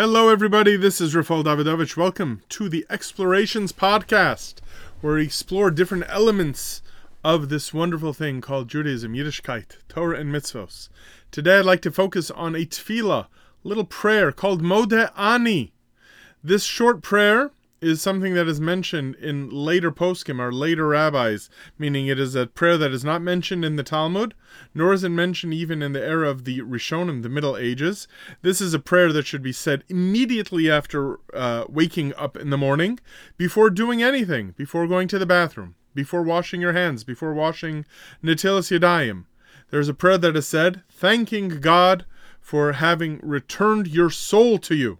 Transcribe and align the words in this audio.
Hello, 0.00 0.28
everybody. 0.28 0.76
This 0.76 1.00
is 1.00 1.12
Rafal 1.16 1.42
Davidovich. 1.42 1.96
Welcome 1.96 2.42
to 2.50 2.68
the 2.68 2.86
Explorations 2.88 3.72
Podcast, 3.72 4.60
where 5.00 5.16
we 5.16 5.24
explore 5.24 5.72
different 5.72 6.04
elements 6.06 6.82
of 7.24 7.48
this 7.48 7.74
wonderful 7.74 8.12
thing 8.12 8.40
called 8.40 8.68
Judaism, 8.68 9.14
Yiddishkeit, 9.14 9.78
Torah, 9.88 10.20
and 10.20 10.32
mitzvos. 10.32 10.88
Today, 11.32 11.58
I'd 11.58 11.64
like 11.64 11.82
to 11.82 11.90
focus 11.90 12.30
on 12.30 12.54
a 12.54 12.64
tefillah, 12.64 13.26
little 13.64 13.82
prayer 13.82 14.30
called 14.30 14.62
Modeh 14.62 15.10
Ani. 15.18 15.72
This 16.44 16.62
short 16.62 17.02
prayer 17.02 17.50
is 17.80 18.02
something 18.02 18.34
that 18.34 18.48
is 18.48 18.60
mentioned 18.60 19.14
in 19.16 19.50
later 19.50 19.90
poskim 19.90 20.40
or 20.40 20.52
later 20.52 20.88
rabbis, 20.88 21.48
meaning 21.78 22.06
it 22.06 22.18
is 22.18 22.34
a 22.34 22.46
prayer 22.46 22.76
that 22.76 22.92
is 22.92 23.04
not 23.04 23.22
mentioned 23.22 23.64
in 23.64 23.76
the 23.76 23.82
Talmud, 23.82 24.34
nor 24.74 24.92
is 24.92 25.04
it 25.04 25.10
mentioned 25.10 25.54
even 25.54 25.82
in 25.82 25.92
the 25.92 26.04
era 26.04 26.28
of 26.28 26.44
the 26.44 26.60
Rishonim, 26.60 27.22
the 27.22 27.28
Middle 27.28 27.56
Ages. 27.56 28.08
This 28.42 28.60
is 28.60 28.74
a 28.74 28.78
prayer 28.78 29.12
that 29.12 29.26
should 29.26 29.42
be 29.42 29.52
said 29.52 29.84
immediately 29.88 30.70
after 30.70 31.18
uh, 31.32 31.64
waking 31.68 32.14
up 32.14 32.36
in 32.36 32.50
the 32.50 32.58
morning, 32.58 32.98
before 33.36 33.70
doing 33.70 34.02
anything, 34.02 34.54
before 34.56 34.86
going 34.86 35.08
to 35.08 35.18
the 35.18 35.26
bathroom, 35.26 35.74
before 35.94 36.22
washing 36.22 36.60
your 36.60 36.72
hands, 36.72 37.04
before 37.04 37.34
washing 37.34 37.84
Natilas 38.22 38.76
Yadayim. 38.76 39.26
There's 39.70 39.88
a 39.88 39.94
prayer 39.94 40.18
that 40.18 40.36
is 40.36 40.48
said, 40.48 40.82
thanking 40.90 41.60
God 41.60 42.06
for 42.40 42.72
having 42.72 43.20
returned 43.22 43.86
your 43.86 44.10
soul 44.10 44.58
to 44.58 44.74
you. 44.74 44.98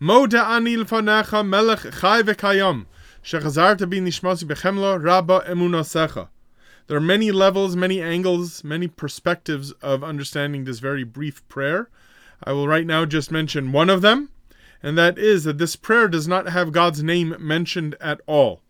Moda 0.00 0.44
anil 0.44 0.84
fanecha 0.84 1.44
melech 1.44 1.80
chai 2.00 2.22
shechazarta 2.22 3.84
nishmasi 3.84 5.02
rabba 5.02 5.40
emunasecha. 5.48 6.28
There 6.86 6.96
are 6.96 7.00
many 7.00 7.32
levels, 7.32 7.74
many 7.74 8.00
angles, 8.00 8.62
many 8.62 8.86
perspectives 8.86 9.72
of 9.82 10.04
understanding 10.04 10.64
this 10.64 10.78
very 10.78 11.02
brief 11.02 11.46
prayer. 11.48 11.90
I 12.44 12.52
will 12.52 12.68
right 12.68 12.86
now 12.86 13.06
just 13.06 13.32
mention 13.32 13.72
one 13.72 13.90
of 13.90 14.00
them, 14.00 14.28
and 14.84 14.96
that 14.96 15.18
is 15.18 15.42
that 15.42 15.58
this 15.58 15.74
prayer 15.74 16.06
does 16.06 16.28
not 16.28 16.48
have 16.48 16.70
God's 16.70 17.02
name 17.02 17.34
mentioned 17.40 17.96
at 18.00 18.20
all. 18.28 18.60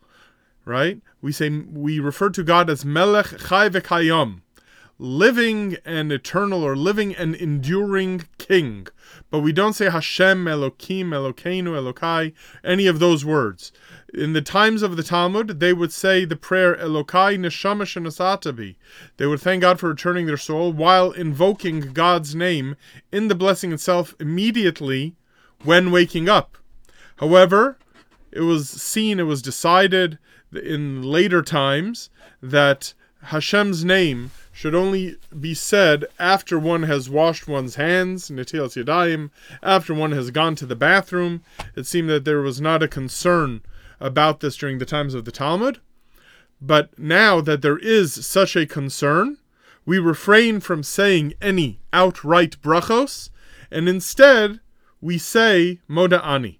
Right? 0.65 1.03
We 1.21 1.33
say 1.33 1.51
we 1.51 2.01
refer 2.01 2.31
to 2.31 2.43
God 2.43 2.71
as 2.71 2.87
Melech 2.87 3.39
Chai 3.39 3.69
v'Kayam, 3.69 4.41
living 4.99 5.77
and 5.85 6.11
eternal 6.11 6.63
or 6.63 6.77
living 6.77 7.15
and 7.15 7.35
enduring 7.37 8.25
king. 8.37 8.87
But 9.31 9.41
we 9.41 9.53
don't 9.53 9.75
say 9.75 9.91
Hashem, 9.91 10.45
Elokim, 10.45 11.11
Elokeinu, 11.11 11.93
Elokai, 11.93 12.33
any 12.65 12.87
of 12.87 12.99
those 12.99 13.25
words. 13.25 13.71
In 14.13 14.33
the 14.33 14.43
times 14.43 14.83
of 14.83 14.97
the 14.97 15.03
Talmud, 15.03 15.61
they 15.61 15.73
would 15.73 15.93
say 15.93 16.25
the 16.25 16.37
prayer 16.37 16.75
Elokai 16.77 17.39
Neshama 17.39 17.83
Shenasatabi. 17.83 18.77
They 19.19 19.27
would 19.27 19.41
thank 19.41 19.63
God 19.63 19.79
for 19.79 19.89
returning 19.89 20.27
their 20.27 20.37
soul 20.37 20.73
while 20.73 21.13
invoking 21.13 21.93
God's 21.93 22.35
name 22.35 22.77
in 23.13 23.29
the 23.29 23.35
blessing 23.35 23.73
itself 23.73 24.15
immediately 24.19 25.15
when 25.63 25.91
waking 25.91 26.29
up. 26.29 26.59
However, 27.17 27.79
it 28.33 28.41
was 28.41 28.69
seen, 28.69 29.21
it 29.21 29.25
was 29.25 29.43
decided 29.43 30.19
in 30.53 31.03
later 31.03 31.43
times 31.43 32.11
that 32.43 32.95
Hashem's 33.25 33.85
name 33.85 34.31
should 34.53 34.75
only 34.75 35.17
be 35.39 35.55
said 35.55 36.05
after 36.19 36.59
one 36.59 36.85
has 36.85 37.09
washed 37.09 37.47
one's 37.47 37.77
hands, 37.77 38.31
netilas 38.31 38.83
yadayim, 38.83 39.31
after 39.63 39.95
one 39.95 40.13
has 40.13 40.31
gone 40.31 40.55
to 40.57 40.67
the 40.67 40.77
bathroom. 40.77 41.43
It 41.77 41.87
seemed 41.87 42.09
that 42.11 42.25
there 42.25 42.41
was 42.41 42.61
not 42.61 42.83
a 42.83 42.89
concern 42.89 43.63
about 44.01 44.41
this 44.41 44.57
during 44.57 44.79
the 44.79 44.85
times 44.85 45.15
of 45.15 45.25
the 45.25 45.33
Talmud. 45.33 45.81
But 46.61 46.99
now 46.99 47.41
that 47.41 47.63
there 47.63 47.79
is 47.79 48.27
such 48.27 48.57
a 48.57 48.67
concern, 48.67 49.39
we 49.87 49.99
refrain 49.99 50.61
from 50.61 50.83
saying 50.83 51.35
any 51.41 51.81
outright 51.93 52.61
brachos, 52.61 53.31
and 53.71 53.89
instead 53.89 54.61
we 55.01 55.19
say 55.19 55.81
moda 55.89 56.25
ani. 56.25 56.59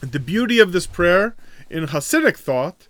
The 0.00 0.20
beauty 0.20 0.58
of 0.58 0.72
this 0.72 0.86
prayer 0.86 1.34
in 1.68 1.86
Hasidic 1.86 2.36
thought 2.36 2.88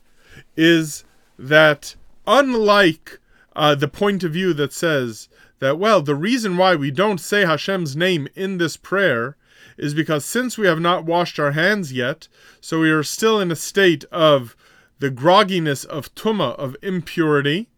is 0.57 1.05
that 1.39 1.95
unlike 2.27 3.21
uh, 3.57 3.75
the 3.75 3.89
point 3.89 4.25
of 4.25 4.33
view 4.33 4.53
that 4.55 4.73
says 4.73 5.29
that, 5.59 5.79
well, 5.79 6.03
the 6.03 6.15
reason 6.15 6.57
why 6.57 6.75
we 6.75 6.91
don't 6.91 7.21
say 7.21 7.45
Hashem's 7.45 7.97
name 7.97 8.29
in 8.35 8.59
this 8.59 8.77
prayer 8.77 9.37
is 9.77 9.95
because 9.95 10.25
since 10.25 10.59
we 10.59 10.67
have 10.67 10.81
not 10.81 11.05
washed 11.05 11.39
our 11.39 11.53
hands 11.53 11.93
yet, 11.93 12.29
so 12.61 12.81
we 12.81 12.91
are 12.91 13.03
still 13.03 13.41
in 13.41 13.51
a 13.51 13.57
state 13.57 14.05
of 14.13 14.57
the 14.99 15.11
grogginess 15.11 15.87
of 15.87 16.15
tuma, 16.15 16.55
of 16.57 16.77
impurity, 16.83 17.69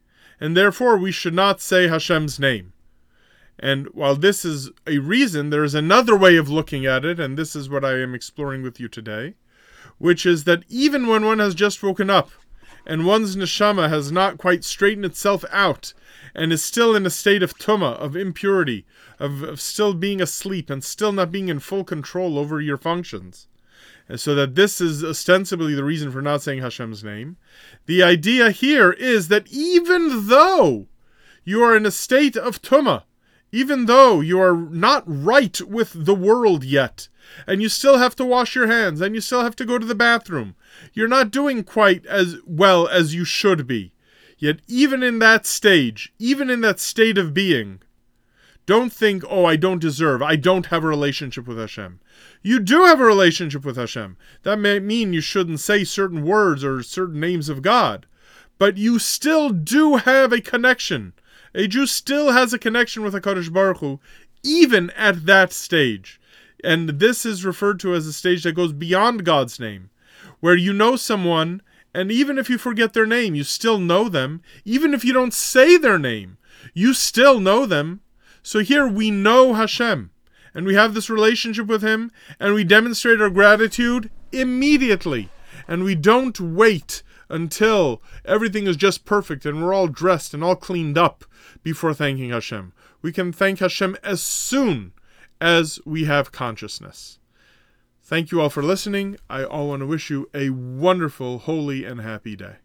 and 0.40 0.56
therefore 0.56 0.96
we 0.96 1.12
should 1.12 1.34
not 1.34 1.60
say 1.60 1.86
Hashem's 1.86 2.38
name. 2.40 2.72
And 3.58 3.86
while 3.94 4.16
this 4.16 4.44
is 4.44 4.70
a 4.88 4.98
reason, 4.98 5.50
there 5.50 5.62
is 5.62 5.74
another 5.74 6.16
way 6.16 6.36
of 6.36 6.48
looking 6.48 6.84
at 6.84 7.04
it, 7.04 7.20
and 7.20 7.38
this 7.38 7.54
is 7.54 7.70
what 7.70 7.84
I 7.84 8.00
am 8.00 8.14
exploring 8.14 8.62
with 8.62 8.80
you 8.80 8.88
today, 8.88 9.34
which 9.98 10.26
is 10.26 10.44
that 10.44 10.64
even 10.68 11.06
when 11.06 11.24
one 11.24 11.38
has 11.38 11.54
just 11.54 11.82
woken 11.82 12.10
up, 12.10 12.30
and 12.86 13.06
one's 13.06 13.36
neshama 13.36 13.88
has 13.88 14.10
not 14.10 14.38
quite 14.38 14.64
straightened 14.64 15.04
itself 15.04 15.44
out 15.50 15.92
and 16.34 16.52
is 16.52 16.64
still 16.64 16.96
in 16.96 17.06
a 17.06 17.10
state 17.10 17.42
of 17.42 17.56
tuma, 17.58 17.94
of 17.98 18.16
impurity, 18.16 18.86
of, 19.18 19.42
of 19.42 19.60
still 19.60 19.94
being 19.94 20.20
asleep 20.20 20.70
and 20.70 20.82
still 20.82 21.12
not 21.12 21.30
being 21.30 21.48
in 21.48 21.60
full 21.60 21.84
control 21.84 22.38
over 22.38 22.60
your 22.60 22.76
functions. 22.76 23.48
And 24.08 24.18
so 24.18 24.34
that 24.34 24.54
this 24.54 24.80
is 24.80 25.04
ostensibly 25.04 25.74
the 25.74 25.84
reason 25.84 26.10
for 26.10 26.22
not 26.22 26.42
saying 26.42 26.60
Hashem's 26.60 27.04
name. 27.04 27.36
The 27.86 28.02
idea 28.02 28.50
here 28.50 28.92
is 28.92 29.28
that 29.28 29.46
even 29.50 30.28
though 30.28 30.88
you 31.44 31.62
are 31.62 31.76
in 31.76 31.86
a 31.86 31.90
state 31.90 32.36
of 32.36 32.60
tuma, 32.62 33.04
even 33.52 33.84
though 33.84 34.20
you 34.20 34.40
are 34.40 34.56
not 34.56 35.04
right 35.06 35.60
with 35.60 35.92
the 35.94 36.14
world 36.14 36.64
yet, 36.64 37.08
and 37.46 37.62
you 37.62 37.68
still 37.68 37.98
have 37.98 38.16
to 38.16 38.24
wash 38.24 38.54
your 38.54 38.66
hands, 38.66 39.00
and 39.00 39.14
you 39.14 39.20
still 39.20 39.42
have 39.42 39.54
to 39.56 39.66
go 39.66 39.78
to 39.78 39.86
the 39.86 39.94
bathroom, 39.94 40.56
you're 40.94 41.06
not 41.06 41.30
doing 41.30 41.62
quite 41.62 42.04
as 42.06 42.38
well 42.46 42.88
as 42.88 43.14
you 43.14 43.24
should 43.24 43.66
be. 43.66 43.92
Yet, 44.38 44.60
even 44.66 45.02
in 45.02 45.18
that 45.20 45.46
stage, 45.46 46.12
even 46.18 46.50
in 46.50 46.62
that 46.62 46.80
state 46.80 47.18
of 47.18 47.34
being, 47.34 47.80
don't 48.64 48.92
think, 48.92 49.22
oh, 49.28 49.44
I 49.44 49.56
don't 49.56 49.80
deserve, 49.80 50.22
I 50.22 50.36
don't 50.36 50.66
have 50.66 50.82
a 50.82 50.88
relationship 50.88 51.46
with 51.46 51.58
Hashem. 51.58 52.00
You 52.42 52.58
do 52.58 52.84
have 52.84 53.00
a 53.00 53.04
relationship 53.04 53.64
with 53.64 53.76
Hashem. 53.76 54.16
That 54.44 54.58
may 54.58 54.80
mean 54.80 55.12
you 55.12 55.20
shouldn't 55.20 55.60
say 55.60 55.84
certain 55.84 56.24
words 56.24 56.64
or 56.64 56.82
certain 56.82 57.20
names 57.20 57.48
of 57.48 57.62
God, 57.62 58.06
but 58.58 58.78
you 58.78 58.98
still 58.98 59.50
do 59.50 59.96
have 59.96 60.32
a 60.32 60.40
connection. 60.40 61.12
A 61.54 61.66
Jew 61.66 61.86
still 61.86 62.32
has 62.32 62.52
a 62.52 62.58
connection 62.58 63.02
with 63.02 63.14
HaKadosh 63.14 63.52
Baruch 63.52 63.78
Hu, 63.78 64.00
even 64.42 64.90
at 64.90 65.26
that 65.26 65.52
stage. 65.52 66.20
And 66.64 66.88
this 67.00 67.26
is 67.26 67.44
referred 67.44 67.80
to 67.80 67.94
as 67.94 68.06
a 68.06 68.12
stage 68.12 68.44
that 68.44 68.52
goes 68.52 68.72
beyond 68.72 69.24
God's 69.24 69.58
name 69.58 69.90
where 70.42 70.56
you 70.56 70.72
know 70.72 70.96
someone, 70.96 71.62
and 71.94 72.10
even 72.10 72.36
if 72.36 72.50
you 72.50 72.58
forget 72.58 72.92
their 72.92 73.06
name, 73.06 73.34
you 73.34 73.44
still 73.44 73.78
know 73.78 74.08
them. 74.08 74.42
Even 74.64 74.92
if 74.92 75.04
you 75.04 75.12
don't 75.12 75.32
say 75.32 75.76
their 75.76 76.00
name, 76.00 76.36
you 76.74 76.92
still 76.92 77.38
know 77.38 77.64
them. 77.64 78.00
So 78.42 78.58
here 78.58 78.88
we 78.88 79.12
know 79.12 79.54
Hashem, 79.54 80.10
and 80.52 80.66
we 80.66 80.74
have 80.74 80.94
this 80.94 81.08
relationship 81.08 81.68
with 81.68 81.82
Him, 81.82 82.10
and 82.40 82.54
we 82.54 82.64
demonstrate 82.64 83.20
our 83.20 83.30
gratitude 83.30 84.10
immediately. 84.32 85.30
And 85.68 85.84
we 85.84 85.94
don't 85.94 86.40
wait 86.40 87.04
until 87.32 88.02
everything 88.24 88.66
is 88.68 88.76
just 88.76 89.04
perfect 89.04 89.44
and 89.44 89.60
we're 89.60 89.74
all 89.74 89.88
dressed 89.88 90.34
and 90.34 90.44
all 90.44 90.54
cleaned 90.54 90.98
up 90.98 91.24
before 91.62 91.94
thanking 91.94 92.30
Hashem. 92.30 92.72
We 93.00 93.10
can 93.10 93.32
thank 93.32 93.58
Hashem 93.58 93.96
as 94.04 94.22
soon 94.22 94.92
as 95.40 95.80
we 95.84 96.04
have 96.04 96.30
consciousness. 96.30 97.18
Thank 98.00 98.30
you 98.30 98.40
all 98.40 98.50
for 98.50 98.62
listening. 98.62 99.16
I 99.30 99.42
all 99.42 99.68
want 99.68 99.80
to 99.80 99.86
wish 99.86 100.10
you 100.10 100.28
a 100.34 100.50
wonderful, 100.50 101.40
holy, 101.40 101.84
and 101.84 102.00
happy 102.00 102.36
day. 102.36 102.56